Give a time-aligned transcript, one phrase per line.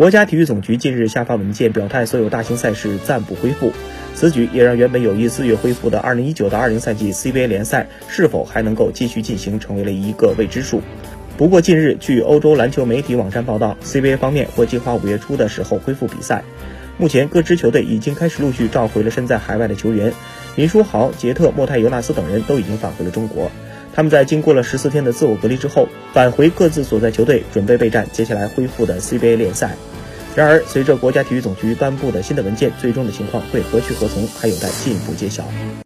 [0.00, 3.70] 国家体育总局近日下发文件表态，所有大型赛事暂不恢复。
[4.14, 10.80] 此举也让原本有意四月恢复的2019到20赛季 CBA 联赛是否还能够继续进行，成为了一个未知数。
[11.36, 16.44] 不过近日，据欧洲篮球媒体网站报道，CBA 方面或计划五月初的时候恢复比赛。
[16.96, 20.14] 目前，各支球队已经开始陆续召回了身在海外的球员，
[20.56, 23.50] 林书豪、杰特、莫泰尤纳斯等人都已经返回了中国。
[24.00, 29.76] 他们在经过了十四天的自我隔离之后，返回各自所在球队，准备备战接下来恢复的 CBA 联赛。
[30.34, 35.44] 然而，随着国家体育总局颁布的新的文件，最终的情况会何去何从，还有待进一步揭晓。